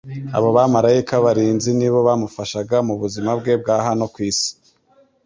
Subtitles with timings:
[0.37, 4.51] Abo bamaraika barinzi nibo bamufashaga mu buzima bwe bwa hano ku isi,